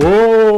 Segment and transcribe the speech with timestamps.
[0.00, 0.57] Oh.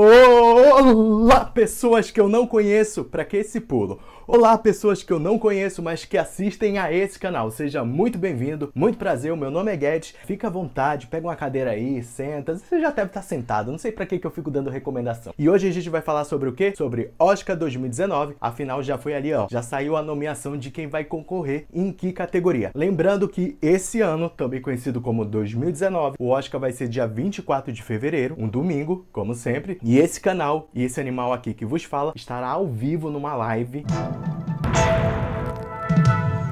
[0.82, 4.00] Olá, pessoas que eu não conheço, para que esse pulo?
[4.32, 7.50] Olá, pessoas que eu não conheço, mas que assistem a esse canal.
[7.50, 9.32] Seja muito bem-vindo, muito prazer.
[9.32, 10.14] O meu nome é Guedes.
[10.24, 12.56] Fica à vontade, pega uma cadeira aí, senta.
[12.56, 13.72] Você já deve estar sentado.
[13.72, 15.34] Não sei para que que eu fico dando recomendação.
[15.36, 16.72] E hoje a gente vai falar sobre o quê?
[16.76, 18.36] Sobre Oscar 2019.
[18.40, 19.48] Afinal, já foi ali, ó.
[19.50, 22.70] Já saiu a nomeação de quem vai concorrer em que categoria.
[22.72, 27.82] Lembrando que esse ano, também conhecido como 2019, o Oscar vai ser dia 24 de
[27.82, 29.78] fevereiro, um domingo, como sempre.
[29.82, 33.84] E esse canal e esse animal aqui que vos fala estará ao vivo numa live.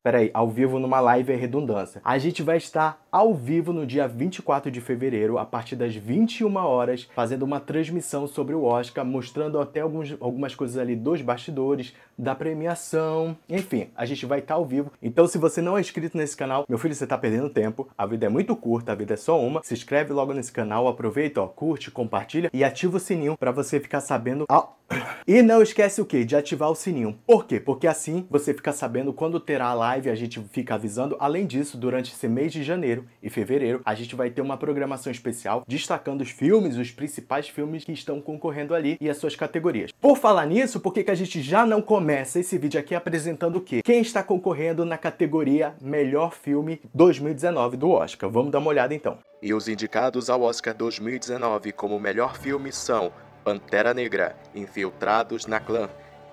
[0.03, 2.01] Peraí, ao vivo numa live é redundância.
[2.05, 6.57] A gente vai estar ao vivo no dia 24 de fevereiro, a partir das 21
[6.57, 11.95] horas, fazendo uma transmissão sobre o Oscar, mostrando até alguns, algumas coisas ali dos bastidores,
[12.19, 14.93] da premiação, enfim, a gente vai estar ao vivo.
[15.01, 17.89] Então, se você não é inscrito nesse canal, meu filho, você está perdendo tempo.
[17.97, 19.63] A vida é muito curta, a vida é só uma.
[19.63, 23.80] Se inscreve logo nesse canal, aproveita, ó, curte, compartilha e ativa o sininho para você
[23.80, 24.47] ficar sabendo.
[25.27, 26.25] E não esquece o que?
[26.25, 27.19] De ativar o sininho.
[27.27, 27.60] Por quê?
[27.60, 31.15] Porque assim você fica sabendo quando terá a live, a gente fica avisando.
[31.21, 35.10] Além disso, durante esse mês de janeiro e fevereiro, a gente vai ter uma programação
[35.10, 39.91] especial destacando os filmes, os principais filmes que estão concorrendo ali e as suas categorias.
[39.93, 43.57] Por falar nisso, por que, que a gente já não começa esse vídeo aqui apresentando
[43.57, 43.80] o quê?
[43.85, 48.30] Quem está concorrendo na categoria Melhor Filme 2019 do Oscar?
[48.30, 49.19] Vamos dar uma olhada então.
[49.41, 53.13] E os indicados ao Oscar 2019 como melhor filme são
[53.45, 55.88] Pantera Negra, Infiltrados na Clã,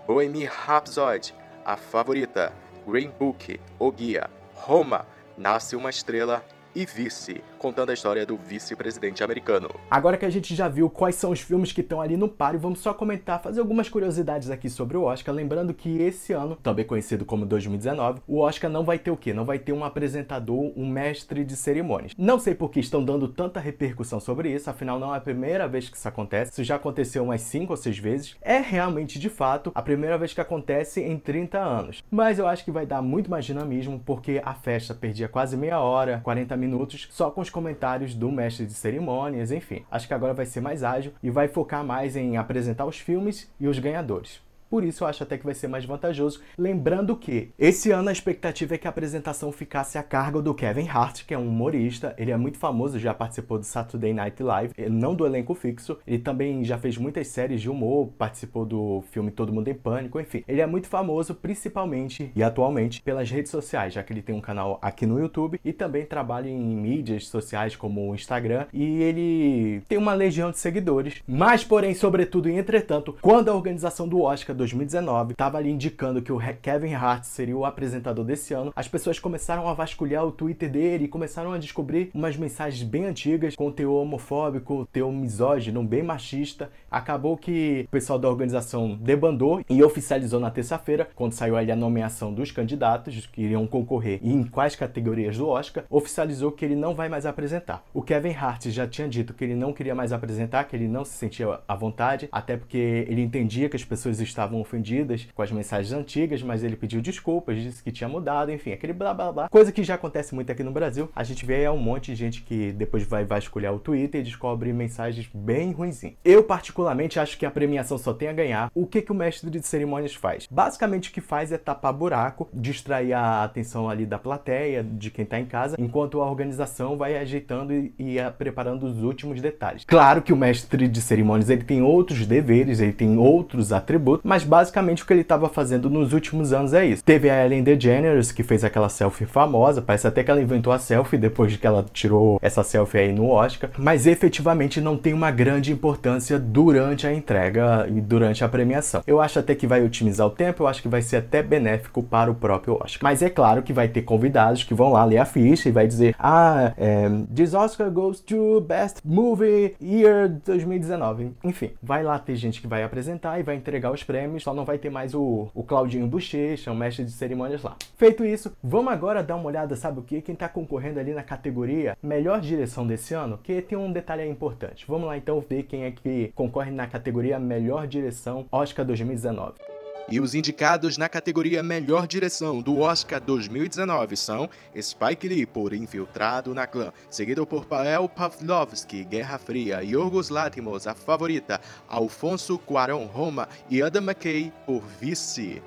[0.08, 2.52] Bohemian Rhapsody, A Favorita,
[2.88, 5.05] Green Book, O Guia, Roma,
[5.38, 6.43] Nasce uma Estrela
[6.75, 9.70] e Vice, contando a história do vice-presidente americano.
[9.89, 12.59] Agora que a gente já viu quais são os filmes que estão ali no páreo,
[12.59, 16.86] vamos só comentar, fazer algumas curiosidades aqui sobre o Oscar, lembrando que esse ano, também
[16.86, 19.33] conhecido como 2019, o Oscar não vai ter o quê?
[19.33, 22.14] Não vai ter um apresentador, um mestre de cerimônias.
[22.17, 25.67] Não sei por que estão dando tanta repercussão sobre isso, afinal não é a primeira
[25.67, 28.36] vez que isso acontece, isso já aconteceu umas 5 ou 6 vezes.
[28.42, 32.03] É realmente, de fato, a primeira vez que acontece em 30 anos.
[32.11, 35.80] Mas eu acho que vai dar muito mais dinamismo, porque a festa perdia quase meia
[35.80, 39.86] hora, 40 minutos só com os comentários do mestre de cerimônias, enfim.
[39.89, 43.52] Acho que agora vai ser mais ágil e vai focar mais em apresentar os filmes
[43.60, 44.45] e os ganhadores.
[44.70, 46.42] Por isso eu acho até que vai ser mais vantajoso.
[46.58, 50.87] Lembrando que esse ano a expectativa é que a apresentação ficasse a cargo do Kevin
[50.87, 52.15] Hart, que é um humorista.
[52.17, 55.98] Ele é muito famoso, já participou do Saturday Night Live, não do elenco fixo.
[56.05, 60.20] Ele também já fez muitas séries de humor, participou do filme Todo Mundo em Pânico,
[60.20, 60.43] enfim.
[60.48, 64.42] Ele é muito famoso principalmente e atualmente pelas redes sociais, já que ele tem um
[64.42, 69.82] canal aqui no YouTube e também trabalha em mídias sociais como o Instagram e ele
[69.87, 71.21] tem uma legião de seguidores.
[71.27, 76.32] Mas, porém, sobretudo e entretanto, quando a organização do Oscar 2019 estava ali indicando que
[76.32, 80.70] o Kevin Hart seria o apresentador desse ano, as pessoas começaram a vasculhar o Twitter
[80.70, 86.04] dele e começaram a descobrir umas mensagens bem antigas com teor homofóbico, teor misógino, bem
[86.04, 86.70] machista.
[86.89, 91.76] Acabou que o pessoal da organização debandou e oficializou na terça-feira, quando saiu ali a
[91.76, 96.76] nomeação dos candidatos que iriam concorrer e em quais categorias do Oscar, oficializou que ele
[96.76, 97.83] não vai mais apresentar.
[97.94, 101.04] O Kevin Hart já tinha dito que ele não queria mais apresentar, que ele não
[101.04, 105.42] se sentia à vontade, até porque ele entendia que as pessoas estavam estavam ofendidas com
[105.42, 109.32] as mensagens antigas, mas ele pediu desculpas, disse que tinha mudado, enfim, aquele blá blá
[109.32, 109.50] blá.
[109.50, 111.10] Coisa que já acontece muito aqui no Brasil.
[111.16, 114.23] A gente vê é um monte de gente que depois vai vasculhar o Twitter e
[114.23, 115.95] descobre mensagens bem ruins.
[116.26, 118.70] Eu, particularmente, acho que a premiação só tem a ganhar.
[118.76, 120.45] O que, que o mestre de cerimônias faz?
[120.52, 125.26] Basicamente, o que faz é tapar buraco, distrair a atenção ali da plateia, de quem
[125.26, 129.86] tá em casa, enquanto a organização vai ajeitando e, e preparando os últimos detalhes.
[129.86, 134.34] Claro que o mestre de cerimônias ele tem outros deveres, ele tem outros atributos, mas
[134.44, 137.03] basicamente o que ele estava fazendo nos últimos anos é isso.
[137.03, 140.79] Teve a Ellen DeGeneres, que fez aquela selfie famosa, parece até que ela inventou a
[140.79, 145.13] selfie depois de que ela tirou essa selfie aí no Oscar, mas efetivamente não tem
[145.13, 149.03] uma grande importância durante a entrega e durante a premiação.
[149.06, 152.03] Eu acho até que vai otimizar o tempo, eu acho que vai ser até benéfico
[152.03, 153.00] para o próprio Oscar.
[153.01, 155.88] Mas é claro que vai ter convidados que vão lá ler a ficha e vai
[155.88, 161.31] dizer: Ah, é, this Oscar goes to Best Movie Year 2019.
[161.43, 164.66] Enfim, vai lá ter gente que vai apresentar e vai entregar os prêmios só não
[164.66, 167.75] vai ter mais o, o Claudinho Bochecha, o mestre de cerimônias lá.
[167.95, 170.22] Feito isso, vamos agora dar uma olhada, sabe o que?
[170.22, 174.86] Quem tá concorrendo ali na categoria Melhor Direção desse ano, que tem um detalhe importante.
[174.88, 179.75] Vamos lá então ver quem é que concorre na categoria Melhor Direção Oscar 2019.
[180.07, 184.47] E os indicados na categoria Melhor Direção do Oscar 2019 são
[184.79, 190.93] Spike Lee por Infiltrado na Clã, seguido por Pavel Pavlovsky, Guerra Fria, Yorgos Lanthimos, A
[190.93, 195.59] Favorita, Alfonso Cuarón, Roma e Adam McKay por Vice.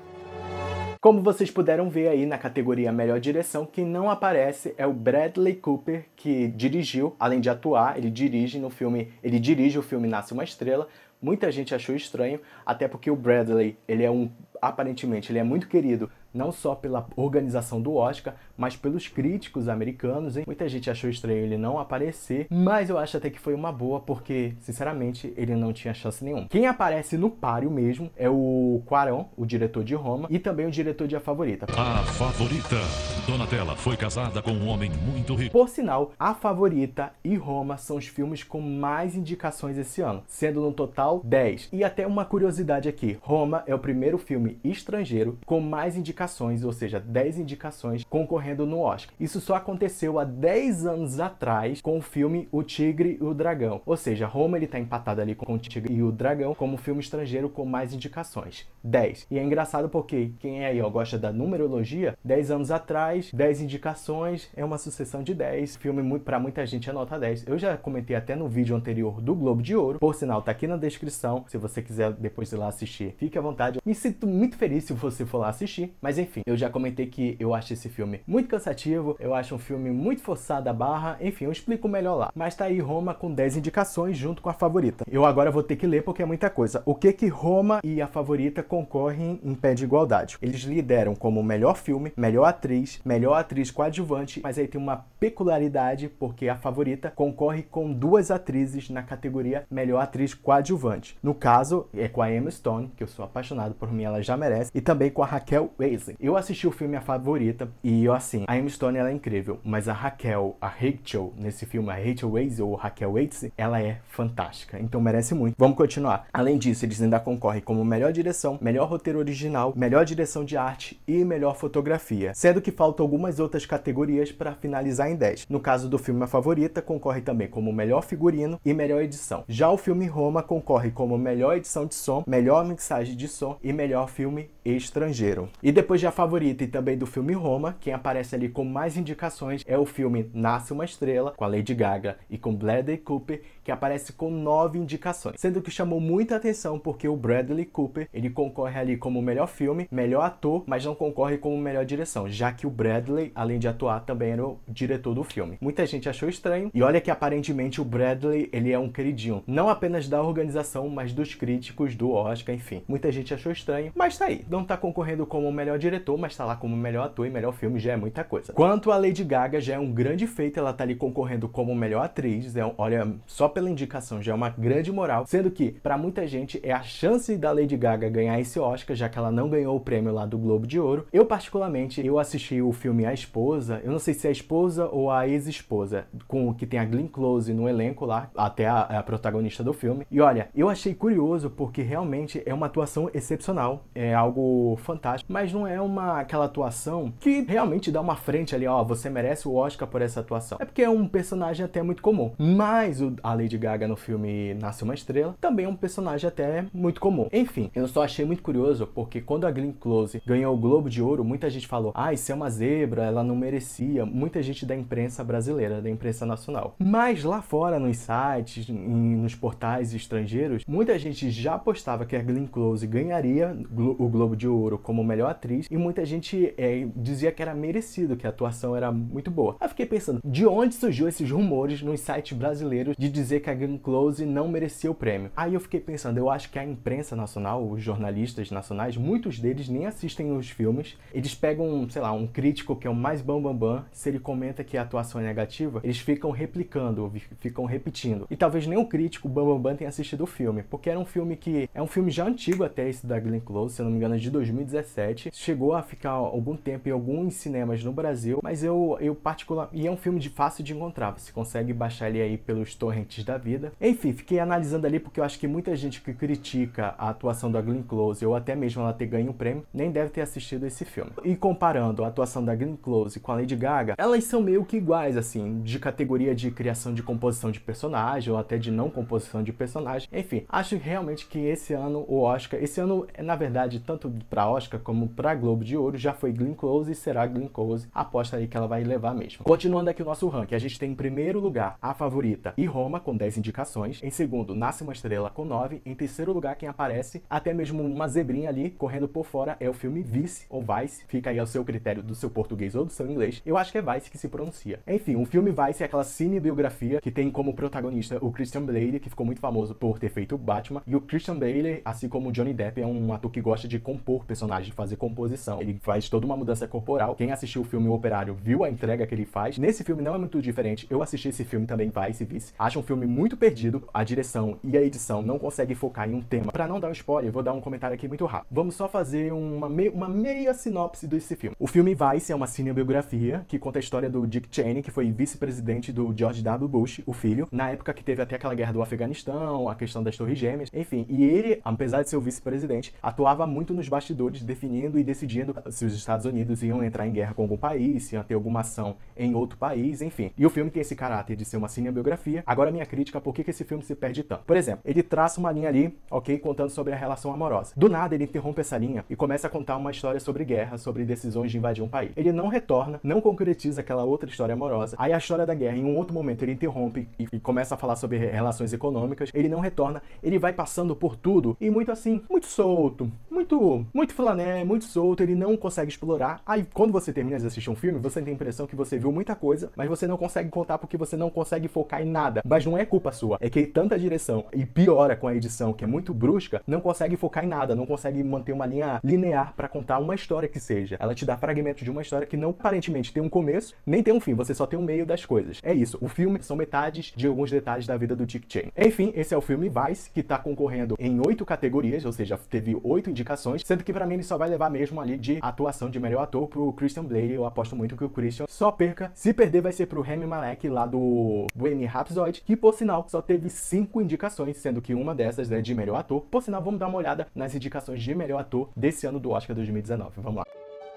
[1.01, 5.55] Como vocês puderam ver aí na categoria Melhor Direção, quem não aparece é o Bradley
[5.55, 10.33] Cooper, que dirigiu, além de atuar, ele dirige no filme, ele dirige o filme Nasce
[10.33, 10.89] uma Estrela.
[11.21, 14.31] Muita gente achou estranho, até porque o Bradley, ele é um
[14.61, 20.37] aparentemente ele é muito querido não só pela organização do Oscar, mas pelos críticos americanos.
[20.37, 20.43] Hein?
[20.45, 23.99] Muita gente achou estranho ele não aparecer, mas eu acho até que foi uma boa,
[23.99, 26.47] porque, sinceramente, ele não tinha chance nenhuma.
[26.47, 30.71] Quem aparece no páreo mesmo é o Quaron, o diretor de Roma, e também o
[30.71, 31.65] diretor de A Favorita.
[31.77, 32.77] A Favorita.
[33.25, 35.51] Donatella foi casada com um homem muito rico.
[35.51, 40.61] Por sinal, A Favorita e Roma são os filmes com mais indicações esse ano, sendo
[40.61, 41.69] no total 10.
[41.71, 46.65] E até uma curiosidade aqui, Roma é o primeiro filme estrangeiro com mais indicações indicações,
[46.65, 49.13] ou seja, 10 indicações concorrendo no Oscar.
[49.19, 53.81] Isso só aconteceu há 10 anos atrás com o filme O Tigre e o Dragão.
[53.85, 56.99] Ou seja, Roma ele tá empatado ali com o Tigre e o Dragão como filme
[56.99, 58.67] estrangeiro com mais indicações.
[58.83, 59.27] 10.
[59.31, 63.61] E é engraçado porque quem é aí ó, gosta da numerologia, 10 anos atrás, 10
[63.61, 65.77] indicações, é uma sucessão de 10.
[65.77, 67.47] Filme muito para muita gente é nota 10.
[67.47, 69.99] Eu já comentei até no vídeo anterior do Globo de Ouro.
[69.99, 71.45] Por sinal, tá aqui na descrição.
[71.47, 73.79] Se você quiser depois ir lá assistir, fique à vontade.
[73.85, 75.93] Me sinto muito feliz se você for lá assistir.
[76.01, 79.53] Mas mas enfim, eu já comentei que eu acho esse filme muito cansativo, eu acho
[79.53, 82.31] um filme muito forçado a barra, enfim, eu explico melhor lá.
[82.33, 85.05] Mas tá aí Roma com 10 indicações junto com a favorita.
[85.07, 86.81] Eu agora vou ter que ler porque é muita coisa.
[86.83, 90.35] O que que Roma e a favorita concorrem em pé de igualdade?
[90.41, 96.09] Eles lideram como melhor filme, melhor atriz, melhor atriz coadjuvante, mas aí tem uma peculiaridade
[96.09, 101.15] porque a favorita concorre com duas atrizes na categoria melhor atriz coadjuvante.
[101.21, 104.35] No caso, é com a Emma Stone, que eu sou apaixonado por mim, ela já
[104.35, 108.13] merece, e também com a Raquel Weisz eu assisti o filme A Favorita e eu
[108.13, 111.95] assim, a Emma Stone ela é incrível, mas a Raquel, a Rachel nesse filme, a
[111.95, 115.55] Rachel Weisz ou Raquel Weisz, ela é fantástica, então merece muito.
[115.57, 116.27] Vamos continuar.
[116.33, 120.99] Além disso, eles ainda concorrem como melhor direção, melhor roteiro original, melhor direção de arte
[121.07, 125.47] e melhor fotografia, sendo que faltam algumas outras categorias para finalizar em 10.
[125.49, 129.43] No caso do filme A Favorita, concorre também como melhor figurino e melhor edição.
[129.47, 133.73] Já o filme Roma concorre como melhor edição de som, melhor mixagem de som e
[133.73, 135.49] melhor filme estrangeiro.
[135.63, 138.97] E depois de A Favorita e também do filme Roma, quem aparece ali com mais
[138.97, 143.41] indicações é o filme Nasce uma Estrela, com a Lady Gaga e com Bradley Cooper,
[143.69, 145.39] que aparece com nove indicações.
[145.39, 149.87] Sendo que chamou muita atenção porque o Bradley Cooper, ele concorre ali como melhor filme,
[149.91, 153.99] melhor ator, mas não concorre como melhor direção, já que o Bradley, além de atuar,
[153.99, 155.59] também era o diretor do filme.
[155.61, 159.69] Muita gente achou estranho, e olha que aparentemente o Bradley, ele é um queridinho, não
[159.69, 162.81] apenas da organização, mas dos críticos do Oscar, enfim.
[162.87, 164.43] Muita gente achou estranho, mas tá aí.
[164.49, 167.77] Não tá concorrendo como melhor diretor, mas tá lá como melhor ator e melhor filme,
[167.77, 168.51] já é muita coisa.
[168.51, 172.03] Quanto a Lady Gaga, já é um grande feito, ela tá ali concorrendo como melhor
[172.03, 176.25] atriz, é, olha, só pela indicação já é uma grande moral, sendo que para muita
[176.25, 179.75] gente é a chance da Lady Gaga ganhar esse Oscar, já que ela não ganhou
[179.75, 181.05] o prêmio lá do Globo de Ouro.
[181.11, 184.87] Eu particularmente, eu assisti o filme A Esposa, eu não sei se é a esposa
[184.87, 189.03] ou a ex-esposa, com que tem a Glenn Close no elenco lá, até a, a
[189.03, 190.07] protagonista do filme.
[190.09, 195.51] E olha, eu achei curioso porque realmente é uma atuação excepcional, é algo fantástico, mas
[195.51, 199.55] não é uma aquela atuação que realmente dá uma frente ali, ó, você merece o
[199.55, 200.57] Oscar por essa atuação.
[200.61, 202.31] É porque é um personagem até muito comum.
[202.37, 206.65] Mas o, a Lady Gaga no filme Nasce uma Estrela também é um personagem até
[206.73, 207.27] muito comum.
[207.31, 211.01] Enfim, eu só achei muito curioso porque quando a Glenn Close ganhou o Globo de
[211.01, 214.05] Ouro, muita gente falou: "Ah, isso é uma zebra, ela não merecia".
[214.05, 216.75] Muita gente da imprensa brasileira, da imprensa nacional.
[216.79, 222.21] Mas lá fora nos sites, em, nos portais estrangeiros, muita gente já apostava que a
[222.21, 227.31] Glenn Close ganharia o Globo de Ouro como melhor atriz e muita gente é, dizia
[227.31, 229.55] que era merecido, que a atuação era muito boa.
[229.59, 233.53] Aí fiquei pensando, de onde surgiu esses rumores nos sites brasileiros de dizer que a
[233.53, 235.29] Glenn Close não merecia o prêmio?
[235.35, 239.67] Aí eu fiquei pensando, eu acho que a imprensa nacional, os jornalistas nacionais, muitos deles
[239.67, 240.97] nem assistem os filmes.
[241.13, 244.19] Eles pegam, sei lá, um crítico que é o mais bam bam bam, se ele
[244.19, 248.25] comenta que a atuação é negativa, eles ficam replicando, ficam repetindo.
[248.31, 251.05] E talvez nem o crítico bam bam bam tenha assistido o filme, porque era um
[251.05, 253.91] filme que é um filme já antigo até esse da Glenn Close, se eu não
[253.91, 255.31] me engano, é de 2017.
[255.33, 259.87] Chegou a ficar algum tempo em alguns cinemas no Brasil, mas eu, eu particular e
[259.87, 261.11] é um filme de fácil de encontrar.
[261.11, 263.71] Você consegue baixar ele aí pelos torrents da vida.
[263.79, 267.61] Enfim, fiquei analisando ali porque eu acho que muita gente que critica a atuação da
[267.61, 270.85] Glenn Close ou até mesmo ela ter ganho um prêmio nem deve ter assistido esse
[270.85, 271.11] filme.
[271.23, 274.77] E comparando a atuação da Glenn Close com a Lady Gaga, elas são meio que
[274.77, 279.43] iguais assim, de categoria de criação de composição de personagem ou até de não composição
[279.43, 280.07] de personagem.
[280.11, 284.49] Enfim, acho realmente que esse ano o Oscar, esse ano é na verdade tanto para
[284.49, 287.87] Oscar como para Globo de Ouro, já foi Glenn Close e será Glenn Close.
[287.93, 289.43] Aposta aí que ela vai levar mesmo.
[289.43, 292.99] Continuando aqui o nosso ranking, a gente tem em primeiro lugar a favorita e Roma
[293.09, 293.99] com 10 indicações.
[294.03, 295.81] Em segundo, Nasce uma Estrela com 9.
[295.83, 299.73] Em terceiro lugar, quem aparece, até mesmo uma zebrinha ali correndo por fora, é o
[299.73, 301.03] filme Vice ou Vice.
[301.07, 303.41] Fica aí ao seu critério do seu português ou do seu inglês.
[303.43, 304.79] Eu acho que é Vice que se pronuncia.
[304.87, 309.09] Enfim, o filme Vice é aquela cinebiografia que tem como protagonista o Christian Bale, que
[309.09, 310.83] ficou muito famoso por ter feito Batman.
[310.85, 313.79] E o Christian Bale, assim como o Johnny Depp, é um ator que gosta de
[313.79, 315.59] compor personagens, fazer composição.
[315.59, 317.15] Ele faz toda uma mudança corporal.
[317.15, 319.57] Quem assistiu o filme O Operário viu a entrega que ele faz.
[319.57, 320.85] Nesse filme não é muito diferente.
[320.91, 322.53] Eu assisti esse filme também, Vice Vice.
[322.59, 323.83] Acho um filme muito perdido.
[323.93, 326.51] A direção e a edição não conseguem focar em um tema.
[326.51, 328.47] Para não dar um spoiler, eu vou dar um comentário aqui muito rápido.
[328.51, 331.55] Vamos só fazer uma, uma meia sinopse desse filme.
[331.59, 335.11] O filme Vice é uma cinebiografia que conta a história do Dick Cheney, que foi
[335.11, 336.67] vice-presidente do George W.
[336.67, 340.15] Bush, o filho, na época que teve até aquela guerra do Afeganistão, a questão das
[340.17, 341.05] Torres Gêmeas, enfim.
[341.09, 345.85] E ele, apesar de ser o vice-presidente, atuava muito nos bastidores, definindo e decidindo se
[345.85, 348.95] os Estados Unidos iam entrar em guerra com algum país, se iam ter alguma ação
[349.17, 350.31] em outro país, enfim.
[350.37, 352.43] E o filme tem esse caráter de ser uma cinebiografia.
[352.45, 354.43] Agora, minha crítica, por que, que esse filme se perde tanto?
[354.43, 357.73] Por exemplo, ele traça uma linha ali, ok, contando sobre a relação amorosa.
[357.77, 361.05] Do nada, ele interrompe essa linha e começa a contar uma história sobre guerra, sobre
[361.05, 362.11] decisões de invadir um país.
[362.17, 364.95] Ele não retorna, não concretiza aquela outra história amorosa.
[364.99, 367.77] Aí a história da guerra, em um outro momento, ele interrompe e, e começa a
[367.77, 369.29] falar sobre relações econômicas.
[369.33, 374.13] Ele não retorna, ele vai passando por tudo e muito assim, muito solto, muito, muito
[374.13, 375.21] flané, muito solto.
[375.21, 376.41] Ele não consegue explorar.
[376.45, 379.11] Aí quando você termina de assistir um filme, você tem a impressão que você viu
[379.11, 382.41] muita coisa, mas você não consegue contar porque você não consegue focar em nada.
[382.45, 385.83] Mas não é culpa sua, é que tanta direção e piora com a edição, que
[385.83, 389.67] é muito brusca, não consegue focar em nada, não consegue manter uma linha linear para
[389.67, 390.97] contar uma história que seja.
[390.99, 394.13] Ela te dá fragmentos de uma história que não aparentemente tem um começo, nem tem
[394.13, 395.59] um fim, você só tem o um meio das coisas.
[395.63, 395.97] É isso.
[396.01, 398.71] O filme são metades de alguns detalhes da vida do Dick Cheney.
[398.77, 402.77] Enfim, esse é o filme Vice, que tá concorrendo em oito categorias, ou seja, teve
[402.83, 405.99] oito indicações, sendo que para mim ele só vai levar mesmo ali de atuação de
[405.99, 407.33] melhor ator pro Christian Bale.
[407.33, 409.11] Eu aposto muito que o Christian só perca.
[409.13, 413.21] Se perder, vai ser pro Remy Malek lá do Bohemian Rhapsody, que por sinal só
[413.21, 416.21] teve cinco indicações, sendo que uma dessas é de melhor ator.
[416.21, 419.55] Por sinal, vamos dar uma olhada nas indicações de melhor ator desse ano do Oscar
[419.55, 420.21] 2019.
[420.21, 420.43] Vamos lá.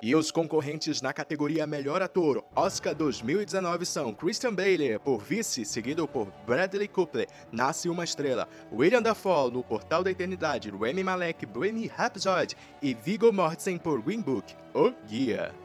[0.02, 6.08] E os concorrentes na categoria Melhor Ator Oscar 2019 são Christian Bale por Vice, seguido
[6.08, 11.88] por Bradley Cooper, Nasce uma Estrela, William Dafoe no Portal da Eternidade, Remy Malek, Bohemian
[11.96, 15.61] Rhapsody e Viggo Mortensen por Green Book, O Guia.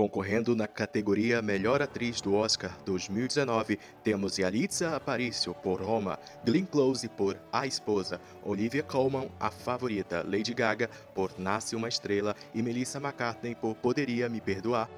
[0.00, 7.06] Concorrendo na categoria Melhor Atriz do Oscar 2019, temos Yalitza Aparicio por Roma, Glenn Close
[7.06, 12.98] por A Esposa, Olivia Colman, A Favorita, Lady Gaga por Nasce uma Estrela e Melissa
[12.98, 14.88] McCartney por Poderia Me Perdoar.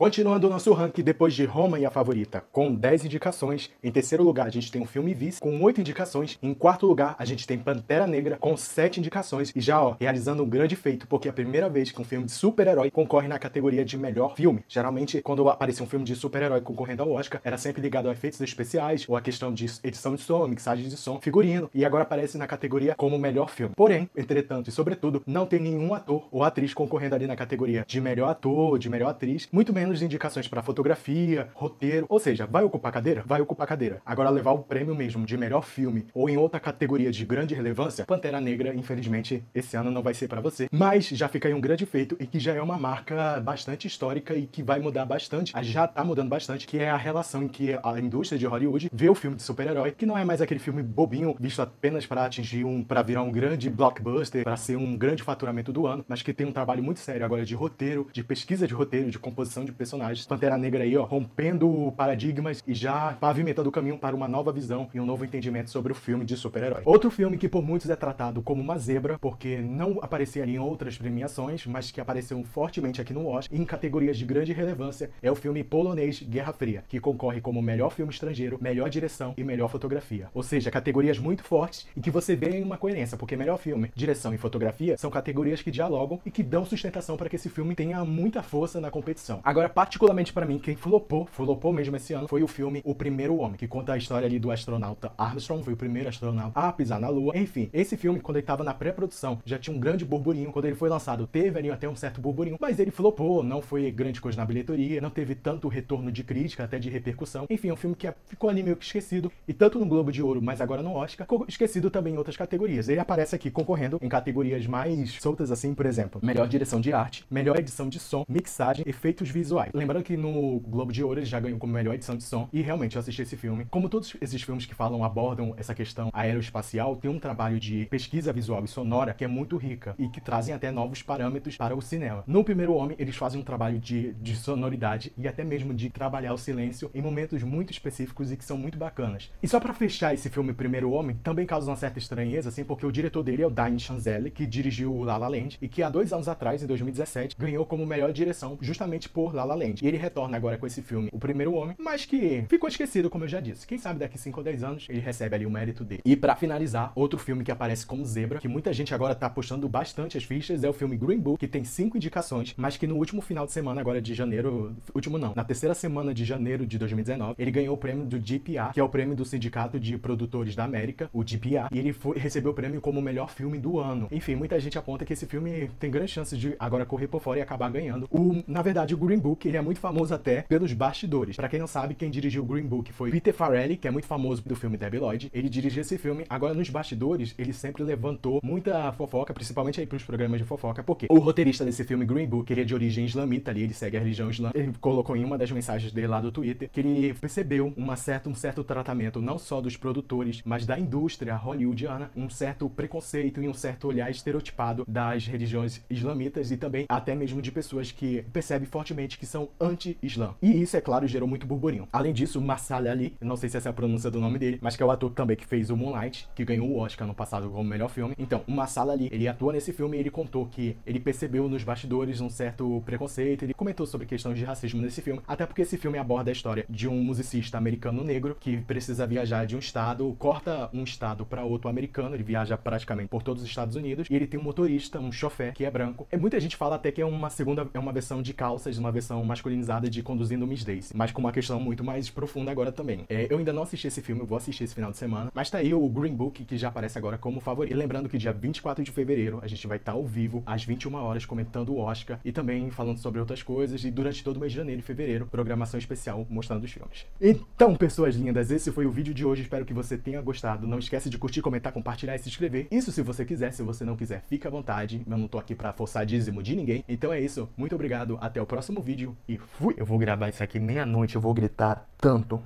[0.00, 3.68] Continuando o nosso ranking, depois de Roma e a favorita, com 10 indicações.
[3.84, 6.38] Em terceiro lugar, a gente tem o filme Vice, com 8 indicações.
[6.42, 9.52] Em quarto lugar, a gente tem Pantera Negra, com 7 indicações.
[9.54, 12.24] E já, ó, realizando um grande feito, porque é a primeira vez que um filme
[12.24, 14.64] de super-herói concorre na categoria de melhor filme.
[14.66, 18.40] Geralmente, quando aparecia um filme de super-herói concorrendo ao Oscar, era sempre ligado a efeitos
[18.40, 21.68] especiais, ou a questão de edição de som, mixagem de som, figurino.
[21.74, 23.74] E agora aparece na categoria como melhor filme.
[23.76, 28.00] Porém, entretanto e sobretudo, não tem nenhum ator ou atriz concorrendo ali na categoria de
[28.00, 32.64] melhor ator, de melhor atriz, muito menos de indicações para fotografia, roteiro, ou seja, vai
[32.64, 33.22] ocupar cadeira?
[33.26, 34.00] Vai ocupar cadeira.
[34.04, 38.04] Agora levar o prêmio mesmo de melhor filme ou em outra categoria de grande relevância,
[38.04, 40.68] Pantera Negra, infelizmente, esse ano não vai ser para você.
[40.70, 44.34] Mas já fica aí um grande feito e que já é uma marca bastante histórica
[44.34, 47.78] e que vai mudar bastante, já tá mudando bastante, que é a relação em que
[47.82, 50.82] a indústria de Hollywood vê o filme de super-herói, que não é mais aquele filme
[50.82, 55.22] bobinho visto apenas para atingir um para virar um grande blockbuster, para ser um grande
[55.22, 58.66] faturamento do ano, mas que tem um trabalho muito sério agora de roteiro, de pesquisa
[58.66, 60.26] de roteiro, de composição de personagens.
[60.26, 64.90] Pantera Negra aí, ó, rompendo paradigmas e já pavimentando o caminho para uma nova visão
[64.92, 66.82] e um novo entendimento sobre o filme de super-herói.
[66.84, 70.98] Outro filme que por muitos é tratado como uma zebra, porque não aparecia em outras
[70.98, 75.34] premiações, mas que apareceu fortemente aqui no Oscar, em categorias de grande relevância, é o
[75.34, 80.28] filme polonês Guerra Fria, que concorre como melhor filme estrangeiro, melhor direção e melhor fotografia.
[80.34, 84.34] Ou seja, categorias muito fortes e que você vê uma coerência, porque melhor filme, direção
[84.34, 88.04] e fotografia são categorias que dialogam e que dão sustentação para que esse filme tenha
[88.04, 89.40] muita força na competição.
[89.42, 93.36] Agora, particularmente para mim, quem flopou, flopou mesmo esse ano, foi o filme O Primeiro
[93.36, 97.00] Homem, que conta a história ali do astronauta Armstrong, foi o primeiro astronauta a pisar
[97.00, 97.36] na Lua.
[97.36, 100.52] Enfim, esse filme, quando ele estava na pré-produção, já tinha um grande burburinho.
[100.52, 103.90] Quando ele foi lançado, teve ali até um certo burburinho, mas ele flopou, não foi
[103.90, 107.46] grande coisa na bilheteria, não teve tanto retorno de crítica, até de repercussão.
[107.48, 110.22] Enfim, é um filme que ficou ali meio que esquecido, e tanto no Globo de
[110.22, 112.88] Ouro, mas agora no Oscar, ficou esquecido também em outras categorias.
[112.88, 117.24] Ele aparece aqui concorrendo em categorias mais soltas assim, por exemplo, melhor direção de arte,
[117.30, 119.70] melhor edição de som, mixagem, efeitos visuais visuais.
[119.74, 122.62] Lembrando que no Globo de Ouro ele já ganhou como melhor edição de som e
[122.62, 123.66] realmente eu assisti esse filme.
[123.68, 128.32] Como todos esses filmes que falam, abordam essa questão aeroespacial, tem um trabalho de pesquisa
[128.32, 131.82] visual e sonora que é muito rica e que trazem até novos parâmetros para o
[131.82, 132.22] cinema.
[132.26, 136.32] No Primeiro Homem, eles fazem um trabalho de, de sonoridade e até mesmo de trabalhar
[136.32, 139.30] o silêncio em momentos muito específicos e que são muito bacanas.
[139.42, 142.86] E só para fechar esse filme Primeiro Homem, também causa uma certa estranheza, assim, porque
[142.86, 145.90] o diretor dele é o Damien Chazelle, que dirigiu La La Land e que há
[145.90, 149.82] dois anos atrás, em 2017, ganhou como melhor direção justamente por La La Land.
[149.82, 153.24] E ele retorna agora com esse filme, O Primeiro Homem, mas que ficou esquecido, como
[153.24, 153.66] eu já disse.
[153.66, 156.02] Quem sabe daqui 5 ou 10 anos ele recebe ali o mérito dele.
[156.04, 159.68] E para finalizar, outro filme que aparece como zebra, que muita gente agora tá apostando
[159.68, 162.96] bastante as fichas, é o filme Green Book, que tem cinco indicações, mas que no
[162.96, 166.78] último final de semana, agora de janeiro, último não, na terceira semana de janeiro de
[166.78, 170.54] 2019, ele ganhou o prêmio do GPA, que é o prêmio do Sindicato de Produtores
[170.54, 173.78] da América, o GPA, e ele foi, recebeu o prêmio como o melhor filme do
[173.78, 174.08] ano.
[174.10, 177.38] Enfim, muita gente aponta que esse filme tem grandes chances de agora correr por fora
[177.38, 178.08] e acabar ganhando.
[178.10, 181.36] O, na verdade, o Green Book, ele é muito famoso até pelos bastidores.
[181.36, 184.06] Para quem não sabe, quem dirigiu o Green Book foi Peter Farrelly, que é muito
[184.06, 185.30] famoso do filme Debbie Lloyd.
[185.32, 186.24] Ele dirigiu esse filme.
[186.28, 191.06] Agora, nos bastidores, ele sempre levantou muita fofoca, principalmente aí pros programas de fofoca, porque
[191.10, 194.00] o roteirista desse filme, Green Book, ele é de origem islamita ali, ele segue a
[194.00, 194.58] religião islâmica.
[194.58, 198.28] Ele colocou em uma das mensagens dele lá do Twitter que ele percebeu uma certa,
[198.28, 203.48] um certo tratamento, não só dos produtores, mas da indústria hollywoodiana, um certo preconceito e
[203.48, 208.66] um certo olhar estereotipado das religiões islamitas e também até mesmo de pessoas que percebem
[208.66, 210.34] fortemente que são anti-islã.
[210.40, 211.86] E isso, é claro, gerou muito burburinho.
[211.92, 214.76] Além disso, Marsala Ali, não sei se essa é a pronúncia do nome dele, mas
[214.76, 217.50] que é o ator também que fez o Moonlight, que ganhou o Oscar no passado
[217.50, 218.14] como melhor filme.
[218.18, 221.62] Então, o Marsala Ali, ele atua nesse filme e ele contou que ele percebeu nos
[221.62, 225.76] bastidores um certo preconceito, ele comentou sobre questões de racismo nesse filme, até porque esse
[225.76, 230.16] filme aborda a história de um musicista americano negro que precisa viajar de um estado,
[230.18, 234.14] corta um estado para outro americano, ele viaja praticamente por todos os Estados Unidos, e
[234.14, 236.08] ele tem um motorista, um chofer, que é branco.
[236.10, 238.90] E muita gente fala até que é uma segunda, é uma versão de calças, uma
[238.90, 243.04] versão masculinizada de Conduzindo Miss Daisy, mas com uma questão muito mais profunda agora também.
[243.08, 245.50] É, eu ainda não assisti esse filme, eu vou assistir esse final de semana, mas
[245.50, 247.72] tá aí o Green Book, que já aparece agora como favorito.
[247.72, 250.64] E lembrando que dia 24 de fevereiro a gente vai estar tá ao vivo, às
[250.64, 254.40] 21 horas, comentando o Oscar e também falando sobre outras coisas, e durante todo o
[254.40, 257.06] mês de janeiro e fevereiro, programação especial mostrando os filmes.
[257.20, 260.66] Então, pessoas lindas, esse foi o vídeo de hoje, espero que você tenha gostado.
[260.66, 262.66] Não esquece de curtir, comentar, compartilhar e se inscrever.
[262.70, 265.02] Isso se você quiser, se você não quiser, fica à vontade.
[265.08, 266.84] Eu não tô aqui pra forçar dízimo de ninguém.
[266.88, 269.74] Então é isso, muito obrigado, até o próximo vídeo e fui!
[269.76, 272.42] Eu vou gravar isso aqui meia-noite, eu vou gritar tanto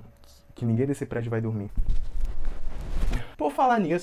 [0.54, 1.70] que ninguém desse prédio vai dormir.
[3.36, 4.02] Por falar nisso,